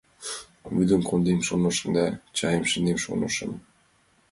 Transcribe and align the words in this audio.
Вӱдым 0.75 1.01
кондем, 1.09 1.39
шонышым 1.47 1.89
да, 1.97 2.05
чайым 2.37 2.65
шындем, 2.71 2.97
шонышым 3.03 3.51